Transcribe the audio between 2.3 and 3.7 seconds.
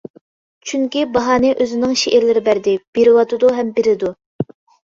بەردى، بېرىۋاتىدۇ